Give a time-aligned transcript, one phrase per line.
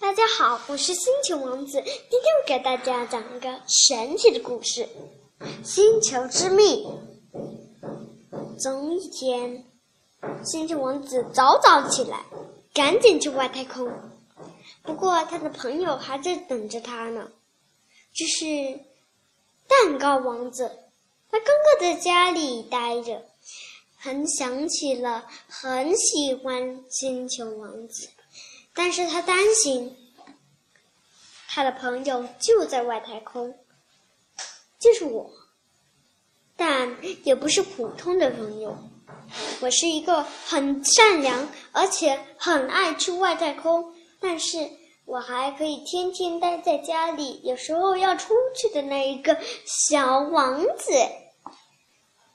[0.00, 1.82] 大家好，我是星球王子。
[1.82, 4.88] 今天我给大家讲一个神奇的故事——
[5.64, 6.86] 星球之秘。
[8.60, 9.64] 总一天，
[10.44, 12.24] 星球王子早早起来，
[12.72, 13.90] 赶紧去外太空。
[14.82, 17.32] 不过，他的朋友还在等着他呢。
[18.14, 18.44] 这是
[19.66, 20.70] 蛋糕王子，
[21.28, 23.24] 他刚刚在家里待着，
[23.96, 28.08] 很想起了很喜欢星球王子。
[28.78, 29.96] 但是他担心，
[31.48, 33.58] 他的朋友就在外太空，
[34.78, 35.28] 就是我，
[36.56, 38.78] 但也不是普通的朋友，
[39.60, 44.70] 我是一个很善良而且很爱去外太空，但是
[45.06, 49.36] 我还可以天天待在家里，有时候要出去的那一个
[49.66, 50.92] 小王子，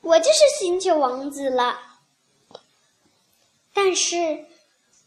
[0.02, 1.80] 我就是星球王子了。
[3.74, 4.46] 但是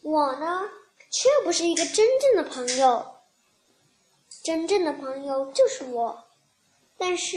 [0.01, 0.63] 我呢？
[1.17, 3.07] 却不是一个真正的朋友。
[4.45, 6.25] 真正的朋友就是我，
[6.99, 7.37] 但是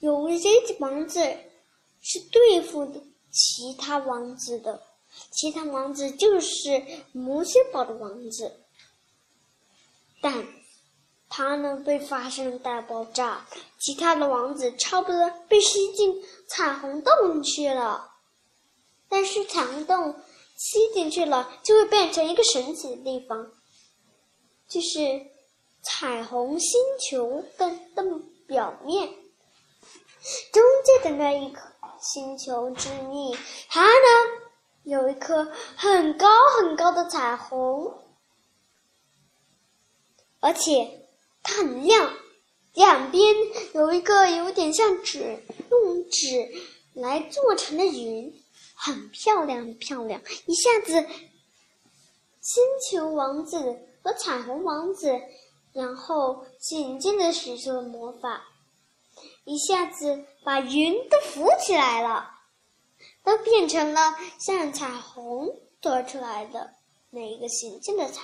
[0.00, 0.48] 有一些
[0.80, 1.20] 王子
[2.00, 4.82] 是对付的其他王子的，
[5.30, 8.64] 其他王子就是魔仙堡的王子，
[10.22, 10.46] 但
[11.28, 13.46] 他呢被发生了大爆炸，
[13.78, 18.14] 其他的王子差不多被吸进彩虹洞去了，
[19.08, 20.18] 但是彩虹洞。
[20.56, 23.52] 吸进去了，就会变成一个神奇的地方，
[24.68, 24.98] 就是
[25.82, 28.02] 彩虹星球的的
[28.46, 29.06] 表面，
[30.52, 31.60] 中间的那一颗
[32.00, 33.36] 星球之谜，
[33.68, 34.42] 它呢
[34.84, 35.44] 有一颗
[35.76, 36.26] 很高
[36.58, 37.92] 很高的彩虹，
[40.40, 41.08] 而且
[41.42, 42.14] 它很亮，
[42.72, 43.34] 两边
[43.74, 46.50] 有一个有点像纸用纸
[46.94, 48.42] 来做成的云。
[48.78, 50.20] 很漂亮，很漂亮！
[50.46, 50.92] 一下子，
[52.40, 53.58] 星球王子
[54.02, 55.18] 和彩虹王子，
[55.72, 58.44] 然后紧接着使出了魔法，
[59.44, 62.30] 一下子把云都浮起来了，
[63.24, 66.74] 都变成了像彩虹做出来的
[67.10, 68.20] 那一个形状的彩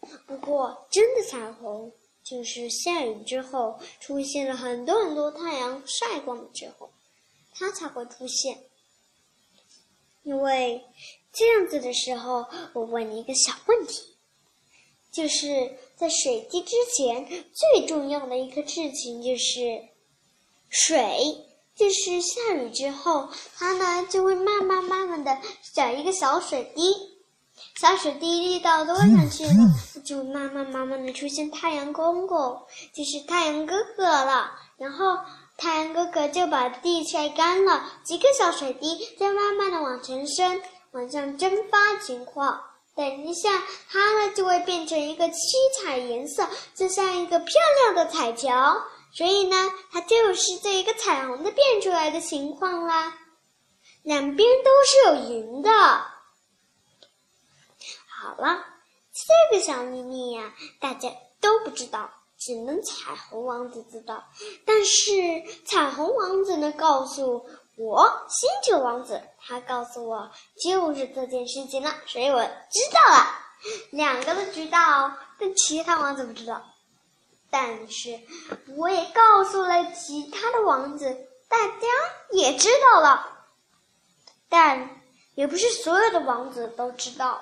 [0.00, 0.10] 虹。
[0.26, 1.92] 不过，真的彩虹
[2.24, 6.90] 就是下雨之后出现了很多很多太阳晒光之后，
[7.52, 8.69] 它才会出现。
[10.22, 10.84] 因为
[11.32, 14.16] 这样子的时候，我问你一个小问题，
[15.10, 19.82] 就是在水滴之前最重要的一个事情就是
[20.68, 25.38] 水，就是下雨之后，它呢就会慢慢慢慢的
[25.74, 26.92] 长一个小水滴，
[27.80, 32.60] 小水滴滴到多上去了，就慢慢慢慢的出现太阳公公，
[32.92, 35.16] 就是太阳哥哥了，然后。
[35.60, 40.62] 太阳哥哥就把地晒干了，几个小水滴在慢慢的往前升，
[40.92, 42.64] 往上蒸发情况。
[42.96, 45.36] 等一下，它呢就会变成一个七
[45.78, 47.54] 彩颜色，就像一个漂
[47.84, 48.48] 亮的彩球。
[49.12, 53.18] 所以呢，它就是这一个彩虹的变出来的情况啦。
[54.02, 55.70] 两边都是有云的。
[58.08, 58.64] 好了，
[59.12, 62.10] 这个小秘密呀，大家都不知道。
[62.40, 64.24] 只能彩虹王子知道，
[64.64, 65.12] 但是
[65.66, 66.72] 彩虹王子呢？
[66.72, 67.46] 告诉
[67.76, 73.26] 我，星球王子他告诉我就是这件事情了，所以我知道了。
[73.90, 76.64] 两个都知道，但其他王子不知道。
[77.50, 78.18] 但是
[78.76, 81.86] 我也告诉了其他的王子，大家
[82.30, 83.44] 也知道了。
[84.48, 85.02] 但
[85.34, 87.38] 也不是所有的王子都知道，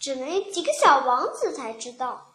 [0.00, 2.27] 只能有几个小王子才知道。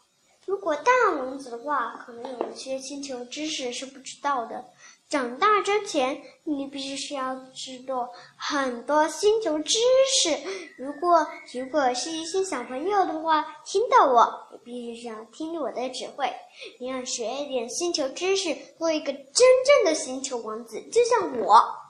[0.45, 4.63] 如果大王子的话，可能有一些星球知识是不知道的。
[5.09, 9.77] 长大之前，你必须是要知道很多星球知
[10.21, 10.35] 识。
[10.77, 16.27] 如果如果是一些小朋友的话，听到我，你必须是要听我的指挥。
[16.79, 21.82] 你要学一点星球知识，做一个真正的星球王子，就像我。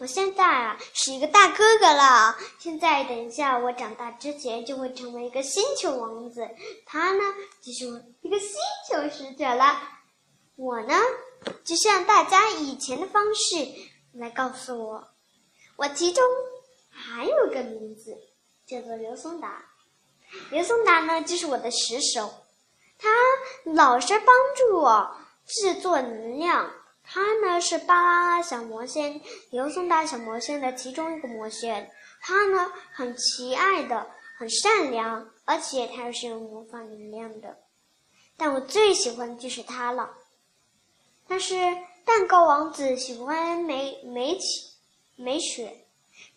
[0.00, 2.36] 我现在啊是一个大哥哥了。
[2.58, 6.48] 现在等一下，我长大之前就会成为一个星球王子。
[6.84, 7.22] 他呢，
[7.62, 7.84] 就是
[8.22, 8.56] 一个星
[8.90, 9.80] 球使者了。
[10.56, 10.94] 我呢，
[11.64, 13.56] 就像大家以前的方式
[14.12, 15.08] 来告诉我。
[15.76, 16.24] 我其中
[16.90, 18.16] 还有个名字
[18.66, 19.62] 叫做刘松达。
[20.50, 22.32] 刘松达呢，就是我的石手，
[22.98, 23.08] 他
[23.64, 25.16] 老是帮助我
[25.46, 26.70] 制作能量。
[27.16, 31.90] 他呢是巴啦啦小魔仙，刘松达小魔仙的其中一个魔仙。
[32.20, 37.56] 他呢很奇爱的，很善良，而且他又是有魔法能量的。
[38.36, 40.10] 但我最喜欢的就是他了。
[41.26, 41.54] 但是
[42.04, 44.72] 蛋糕王子喜欢美美雪，
[45.16, 45.86] 美雪，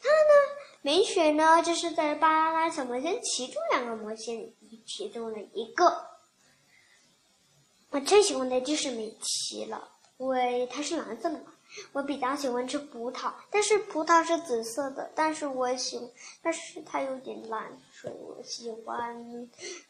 [0.02, 6.06] 他呢美雪呢，就是在巴啦啦小魔仙其中两个魔仙里其中的一个。
[7.90, 11.46] 我最喜欢的就是美琪了，因为它是蓝色的嘛。
[11.92, 16.10] 我比较喜欢吃葡萄，但是葡萄是紫色的，但是我喜欢，
[16.42, 19.48] 但是它有点烂，所以我喜欢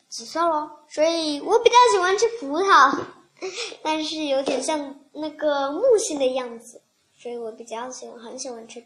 [0.10, 0.82] 紫色咯。
[0.90, 3.00] 所以我比较喜欢吃葡萄，
[3.82, 6.82] 但是有点像那个木星的样子，
[7.18, 8.84] 所以我比较喜欢，很喜欢吃。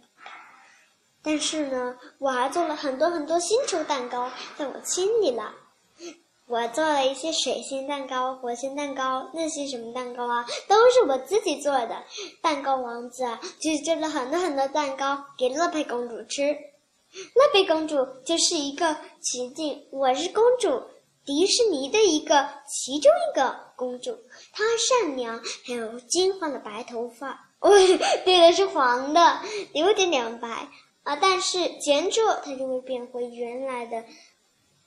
[1.23, 5.51] 但是呢，我还做了很多很多星球蛋糕，在我心里了。
[6.53, 12.03] 我做了一些水星蛋糕、火星蛋糕，那些什么蛋糕啊，都是我自己做的。
[12.43, 16.43] 蛋糕王子啊就做了很多很多蛋糕给乐佩公主吃。
[16.43, 20.79] 乐佩公主就是一个奇境，我是公主，
[21.25, 24.15] 迪士尼的一个其中一个公主。
[24.51, 27.31] 她善良，还有金黄的白头发。
[27.61, 27.71] 哦，
[28.25, 29.39] 对了，是黄的，
[29.73, 30.67] 有点点白
[31.01, 31.15] 啊。
[31.15, 34.03] 但是剪之后它就会变回原来的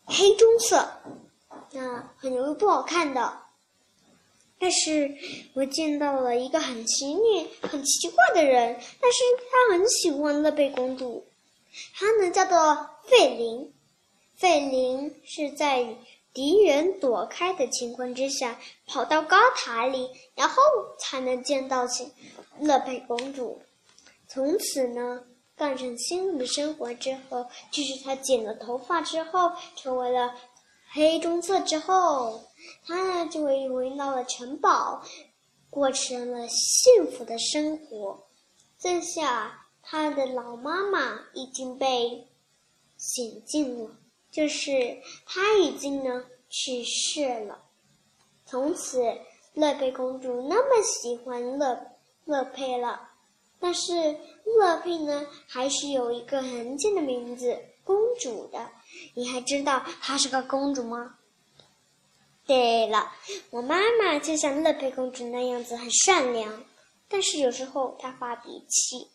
[0.04, 0.88] 黑棕色。
[1.72, 3.40] 那很容易不好看的，
[4.58, 5.14] 但是
[5.54, 9.18] 我见到了一个很奇妙、很奇怪的人，但是
[9.50, 11.26] 他很喜欢乐贝公主，
[11.94, 13.72] 他呢叫做费林，
[14.34, 15.96] 费林是在
[16.32, 20.62] 敌人躲开的情况之下，跑到高塔里，然后
[20.98, 22.12] 才能见到起
[22.60, 23.60] 乐贝公主，
[24.28, 25.24] 从此呢，
[25.56, 30.34] 干上新的生活之后，就是他剪了头发之后，成为了。
[30.96, 32.40] 黑棕色之后，
[32.86, 35.02] 他呢就会回到了城堡，
[35.68, 38.26] 过成了幸福的生活。
[38.78, 42.26] 这下他的老妈妈已经被
[42.96, 43.90] 险禁了，
[44.30, 47.62] 就是他已经呢去世了。
[48.46, 49.02] 从此，
[49.52, 51.78] 乐佩公主那么喜欢乐
[52.24, 53.10] 乐佩了，
[53.60, 53.92] 但是
[54.44, 57.54] 乐佩呢还是有一个很贱的名字——
[57.86, 58.68] 公主的。
[59.14, 61.14] 你还知道她是个公主吗？
[62.46, 63.12] 对了，
[63.50, 66.64] 我妈妈就像乐佩公主那样子很善良，
[67.08, 69.08] 但是有时候她发脾气。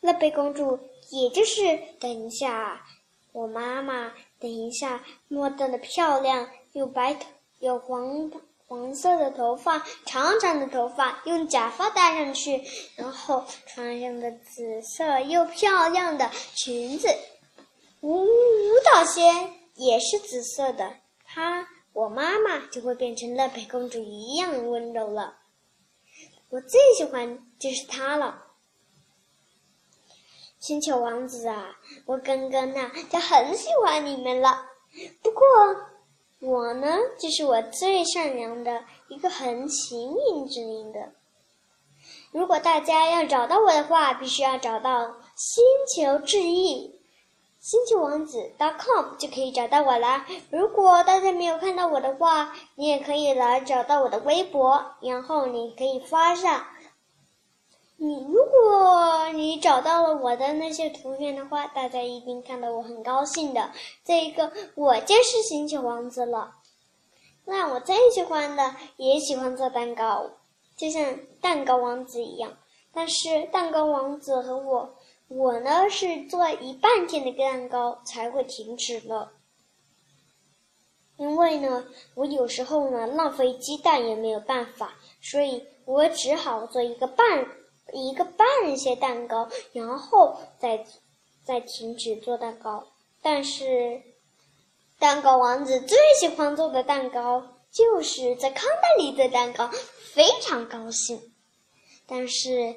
[0.00, 0.78] 乐佩公主
[1.10, 2.86] 也就是等一下，
[3.32, 7.26] 我妈妈等一下摸到了漂亮有白头
[7.58, 8.30] 有黄
[8.66, 12.62] 黄色的头发长长的头发，用假发戴上去，
[12.96, 17.08] 然后穿上了紫色又漂亮的裙子。
[18.02, 18.28] 舞舞
[18.84, 19.22] 蹈鞋
[19.76, 25.38] 也是紫色的，她我妈妈就会变成乐佩公主一样温柔了。
[26.50, 28.42] 我最喜欢就是她了。
[30.58, 31.76] 星球王子啊，
[32.06, 34.66] 我刚刚呐就很喜欢你们了。
[35.22, 35.46] 不过
[36.40, 41.12] 我呢，就是我最善良的一个很幸运之灵的。
[42.32, 45.64] 如果大家要找到我的话，必须要找到星
[45.94, 47.00] 球致意。
[47.62, 50.26] 星球王子 .com 就可以找到我了。
[50.50, 56.66] 如果大家没有看到我的话，你也可以来找到我的微博，然后你可以发上。
[57.98, 63.70] 你如果你找到了我的那些图片的话，大家一定看到我很高兴的。
[64.04, 66.54] 这一个我就是星球王子了。
[67.44, 70.28] 那我最喜欢的也喜欢做蛋糕，
[70.76, 72.50] 就像蛋糕王子一样。
[72.92, 74.94] 但是蛋糕王子和我。
[75.28, 79.32] 我呢是做一半天的蛋糕才会停止了，
[81.16, 87.46] 因为呢，我有时候呢浪费鸡蛋也没有办法，所以我只好做一个半
[87.94, 90.86] 一个半些蛋糕，然后再
[91.42, 92.86] 再停止做蛋糕。
[93.22, 94.02] 但是，
[94.98, 99.70] 蛋糕王子最喜欢做的蛋糕就是在康袋里的蛋糕，
[100.12, 101.32] 非常高兴。
[102.06, 102.76] 但是。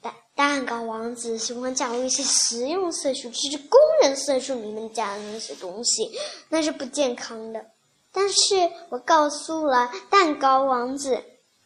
[0.00, 6.10] 蛋蛋糕王子喜欢加入一些食用色素，其实工人色素里面加的那些东西，
[6.48, 7.66] 那是不健康的。
[8.12, 11.22] 但是我告诉了蛋糕王子，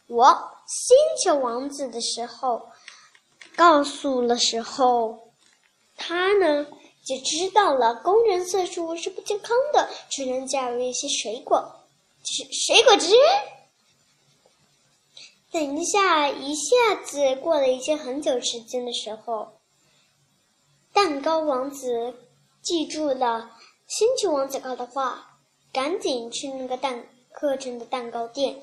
[0.07, 0.25] 我
[0.67, 2.67] 星球王子的时候，
[3.55, 5.31] 告诉了时候，
[5.95, 6.65] 他呢
[7.05, 11.63] 就知道了工人色素是不健康的，只能加入一些水果，
[12.23, 13.15] 就是水果汁。
[15.55, 19.53] 等一下，一下子过了一些很久时间的时候，
[20.91, 22.13] 蛋糕王子
[22.61, 23.51] 记住了
[23.87, 25.39] 星球王子告的话，
[25.71, 28.61] 赶紧去那个蛋课程的蛋糕店，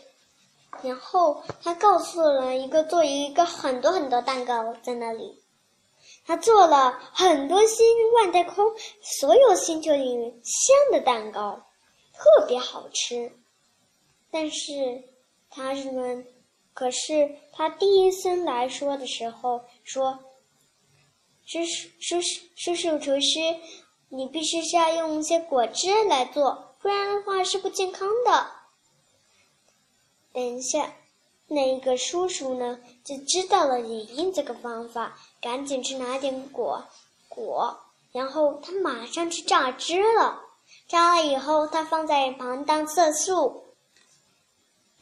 [0.82, 5.42] 然后他告诉了一个做一个很多很多蛋糕在那里，
[6.26, 8.70] 他做了很多星外太空
[9.00, 11.58] 所有星球里面香的蛋糕，
[12.12, 13.32] 特别好吃，
[14.30, 15.04] 但是
[15.48, 16.26] 他是们。
[16.74, 20.18] 可是他第一次来说的时候说
[21.44, 23.38] ：“叔叔叔叔叔厨师，
[24.08, 28.50] 你必须是要用一些果汁来做，不然的话是不健康的。
[30.32, 30.94] 等一下，
[31.48, 36.84] 那个叔叔呢就知道了李英这个方法，赶紧去拿点果
[37.28, 37.78] 果，
[38.12, 40.40] 然后他马上去榨汁了。
[40.88, 43.61] 榨了以后，他放在旁当色素。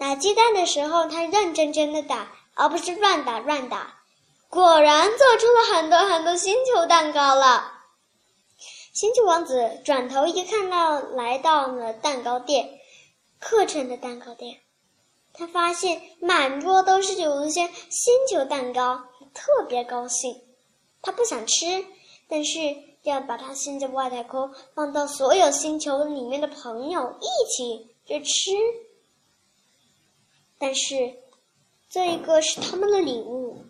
[0.01, 4.01] 打鸡蛋的时候，他认真真的打，而不是乱打乱打。
[4.49, 7.71] 果然做出了很多很多星球蛋糕了。
[8.95, 12.81] 星球王子转头一看到来到了蛋糕店，
[13.39, 14.61] 课程的蛋糕店，
[15.35, 19.03] 他发现满桌都是有一些星球蛋糕，
[19.35, 20.35] 特别高兴。
[21.03, 21.85] 他不想吃，
[22.27, 22.59] 但是
[23.03, 28.51] 要把它送在外太空，放到所有星球里面的朋友一起去吃。
[30.61, 31.17] 但是
[31.89, 33.65] 这一个是他们的礼物。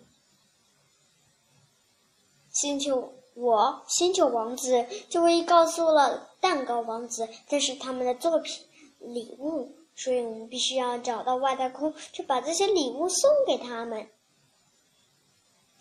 [2.52, 8.66] 星球，我星球王子就会告诉了蛋糕王子，这是他们的作品
[8.98, 14.10] 礼物，所以我们必须要找到外太空，去把这些礼物送给他们。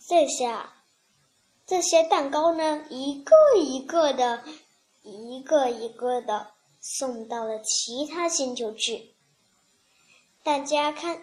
[0.07, 0.83] 这下，
[1.65, 4.43] 这些蛋糕呢，一个一个的，
[5.01, 9.15] 一个一个的送到了其他星球去。
[10.49, 11.21] 大家看，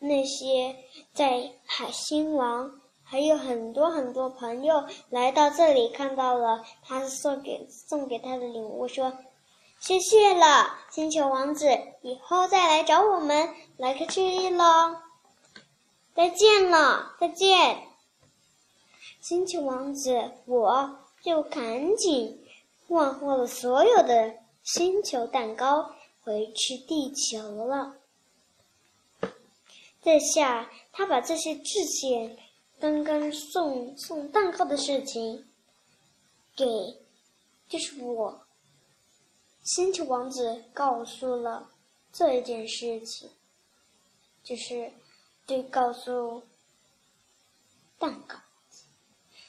[0.00, 0.76] 那些
[1.14, 2.70] 在海星王。
[3.02, 9.14] 还有很多很多朋友来到这里，看到了他送给送给他的礼物，说
[9.80, 11.70] ：“谢谢了，星球王子，
[12.02, 13.48] 以后再来找我们，
[13.78, 14.98] 来客气喽，
[16.14, 17.78] 再见了，再见。”
[19.22, 22.44] 星球王子，我就赶紧
[22.86, 27.94] 换货了所有的星球蛋糕，回去地球了。
[30.02, 32.38] 在下他把这些致谢。
[32.80, 35.46] 刚刚送送蛋糕的事情，
[36.56, 36.64] 给
[37.68, 38.46] 就是我
[39.62, 41.68] 星球王子告诉了
[42.10, 43.28] 这一件事情，
[44.42, 44.90] 就是
[45.44, 46.42] 对告诉
[47.98, 48.38] 蛋糕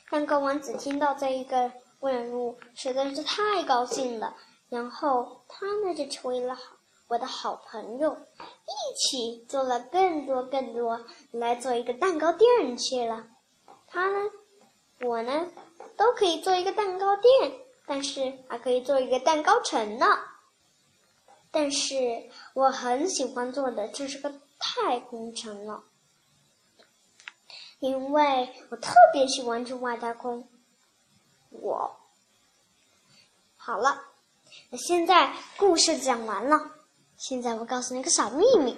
[0.09, 4.35] 蛋糕王子听到这一个问物实在是太高兴了，
[4.67, 6.75] 然后他呢就成为了好
[7.11, 8.17] 我的好朋友。
[8.63, 13.27] 一起做了更多更多，来做一个蛋糕店去了。
[13.85, 14.31] 他呢，
[15.01, 15.51] 我呢，
[15.97, 20.05] 都可以做一个蛋糕店，但是还可以做一个蛋糕城呢。
[21.51, 25.83] 但是我很喜欢做的就是个太空城了，
[27.79, 30.47] 因为我特别喜欢去外太空。
[31.49, 31.93] 我
[33.57, 34.01] 好了，
[34.69, 36.77] 那现在故事讲完了。
[37.21, 38.75] 现在我告诉你一个小秘密：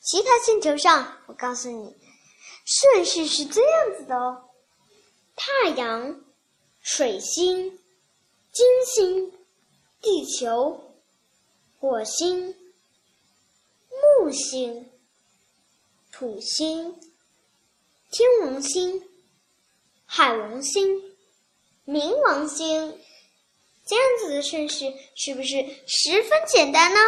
[0.00, 1.96] 其他星球上，我告诉你，
[2.64, 4.48] 顺序是这样子的哦：
[5.36, 6.20] 太阳、
[6.80, 7.78] 水星、
[8.52, 9.32] 金星、
[10.00, 10.92] 地球、
[11.78, 12.52] 火星、
[13.90, 14.90] 木星、
[16.10, 16.98] 土星、
[18.10, 19.08] 天王星、
[20.04, 21.00] 海王星、
[21.86, 23.00] 冥王星。
[23.86, 26.98] 这样子的顺序是不是十分简单呢？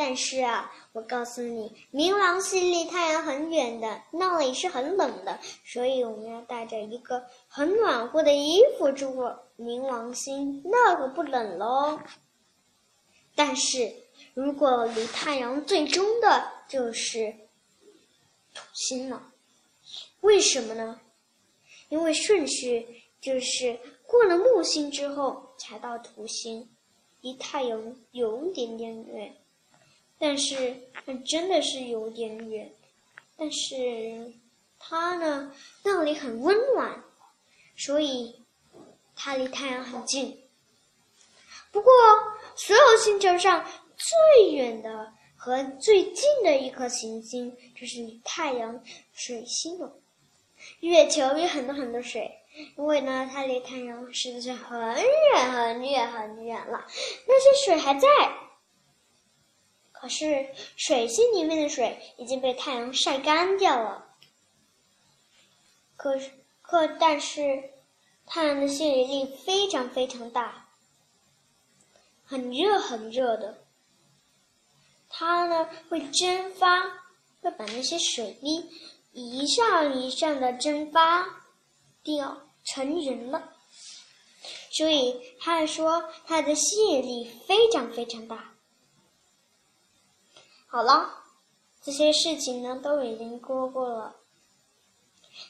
[0.00, 9.08] 但是啊，我告诉你，冥王星离太阳很远的，那里是很冷的，所以我们要带着一个很暖和的衣服住
[9.58, 11.98] 冥王星，那可不冷喽。
[13.34, 13.92] 但是
[14.34, 17.34] 如果离太阳最终的就是
[18.54, 19.32] 土星了，
[20.20, 21.00] 为什么呢？
[21.88, 26.68] 因为顺序就是过了木星之后才到土星，
[27.20, 29.34] 离太阳有点点远。
[30.18, 32.72] 但是那，真的是有点远。
[33.36, 34.32] 但是，
[34.80, 35.52] 它呢，
[35.84, 37.04] 那里很温暖，
[37.76, 38.42] 所以
[39.14, 40.42] 它离太阳很近。
[41.70, 41.92] 不过，
[42.56, 43.64] 所有星球上
[43.96, 48.82] 最远的和最近的一颗行星就是离太阳
[49.12, 49.92] 水星了。
[50.80, 52.40] 月球有很多很多水，
[52.76, 56.84] 因为呢，它离太阳实在是很远很远很远了。
[57.28, 58.08] 那些水还在。
[60.00, 64.14] 可是水星里面的水已经被太阳晒干掉了。
[65.96, 66.30] 可是，
[66.62, 67.70] 可但是，
[68.24, 70.68] 太阳的吸引力非常非常大，
[72.24, 73.64] 很热很热的。
[75.08, 76.82] 它呢会蒸发，
[77.40, 78.70] 会把那些水滴
[79.12, 81.26] 一上一上的蒸发
[82.04, 83.54] 掉成云了。
[84.70, 88.54] 所以他说它的吸引力非常非常大。
[90.70, 91.24] 好了，
[91.82, 94.16] 这些事情呢都已经过过了。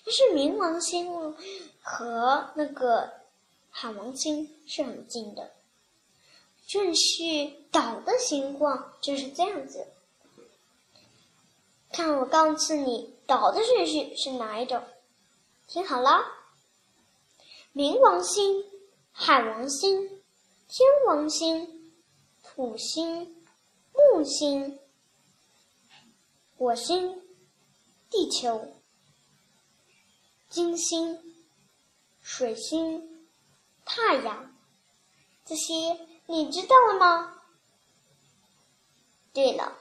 [0.05, 1.35] 但是冥王星
[1.83, 3.11] 和那个
[3.69, 5.51] 海王星是很近的。
[6.69, 9.89] 顺序导的情况就是这样子。
[11.91, 14.85] 看，我告诉你，导的顺序是哪一种？
[15.67, 16.25] 听好了：
[17.75, 18.65] 冥王星、
[19.11, 20.23] 海王星、
[20.69, 21.93] 天王星、
[22.45, 23.43] 土星、
[23.93, 24.79] 木星、
[26.59, 27.23] 火星、
[28.11, 28.83] 地球、
[30.51, 31.17] 金星、
[32.21, 33.29] 水星、
[33.85, 34.59] 太阳，
[35.45, 35.75] 这些
[36.27, 37.43] 你知道了吗？
[39.33, 39.79] 对了。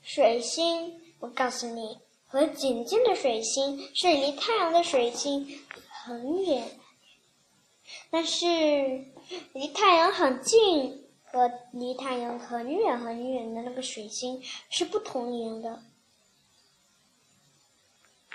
[0.00, 6.80] 水星，我告诉你，和仅近的水星是离太阳的水星很远，
[8.10, 8.46] 但是
[9.52, 10.99] 离太阳很近
[11.32, 15.82] 和离太阳很远很远的那个水星是不同样的。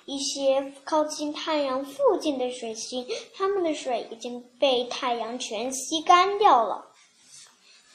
[0.06, 6.92] 一些靠近太阳附近的水星，它们的水已经被太阳全吸干掉了，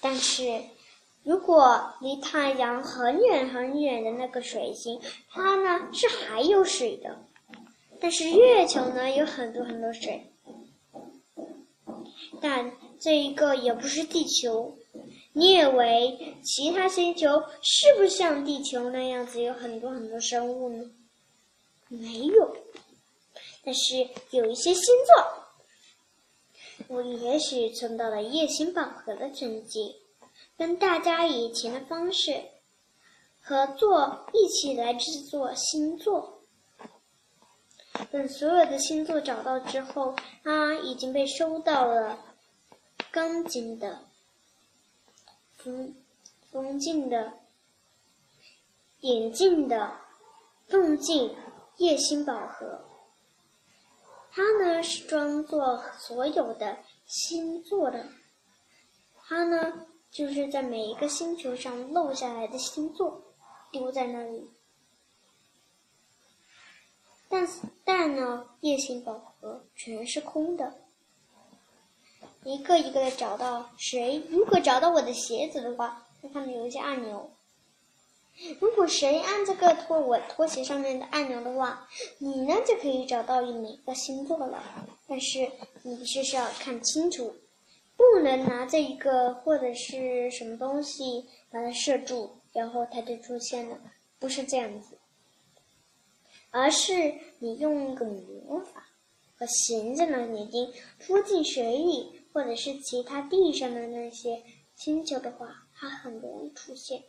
[0.01, 0.63] 但是。
[1.23, 7.27] 如果离太阳很远很远的那个水星，它呢是还有水的，
[8.01, 10.33] 但是月球呢有很多很多水，
[12.41, 14.75] 但这一个也不是地球。
[15.33, 20.91] 你以为其他星球是不是像地球那样子有很多很多生物呢？
[21.89, 22.57] 没有，
[23.65, 29.97] 但是有一些星座，我也许存到了夜星宝盒的成绩。
[30.57, 32.43] 跟大家以前的方式
[33.41, 36.43] 合作，一起来制作星座。
[38.11, 42.19] 等所有的星座找到之后，它已经被收到了
[43.11, 44.01] 钢筋的、
[45.63, 45.95] 风
[46.51, 47.41] 风镜的、
[49.01, 49.97] 眼镜的、
[50.69, 51.35] 动静
[51.77, 52.85] 液星宝盒。
[54.31, 58.07] 它呢是装作所有的星座的。
[59.23, 59.87] 它呢。
[60.13, 63.23] 就是在每一个星球上漏下来的星座，
[63.71, 64.51] 丢在那里。
[67.29, 67.47] 但
[67.85, 70.83] 但呢，夜星宝盒全是空的。
[72.45, 74.23] 一个一个的找到谁？
[74.31, 77.31] 如果找到我的鞋子的话，那上面有一些按钮。
[78.59, 81.87] 如果谁按这个拖我拖鞋上面的按钮的话，
[82.19, 84.63] 你呢就可以找到每个星座了。
[85.07, 85.51] 但是
[85.83, 87.35] 你必须要看清楚。
[87.97, 93.79] 不能拿着一个或者是什么东西把它射住，然后它就出现了，
[94.19, 94.97] 不是这样子，
[96.51, 98.87] 而是你用一个魔法
[99.37, 104.43] 和绳子呢，眼睛戳进水里或者是其他地上的那些
[104.75, 107.05] 星球的话，它很容易出现。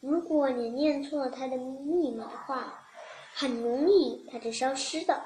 [0.00, 2.88] 如果你念错了它的密码的话，
[3.34, 5.22] 很容易它就消失的。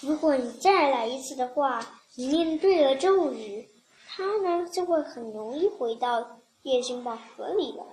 [0.00, 1.96] 如果你再来一次的话。
[2.16, 3.68] 你念对了咒语，
[4.08, 7.86] 它呢就会很容易回到夜星宝盒里了。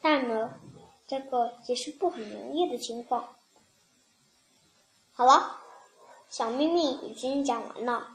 [0.00, 0.58] 但呢，
[1.06, 3.36] 这个也是不很容易的情况。
[5.12, 5.60] 好了，
[6.36, 8.08] 小秘密已经讲完了。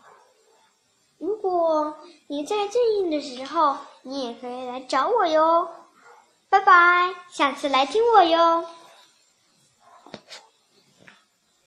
[1.20, 1.96] 如果
[2.28, 5.70] 你在最硬的时候，你也可以来找我哟。
[6.50, 8.66] 拜拜，下次来听我哟。